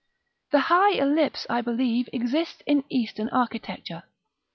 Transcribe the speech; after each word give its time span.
The 0.49 0.61
high 0.61 0.93
ellipse, 0.93 1.45
I 1.47 1.61
believe, 1.61 2.09
exists 2.11 2.63
in 2.65 2.85
eastern 2.89 3.29
architecture. 3.29 4.01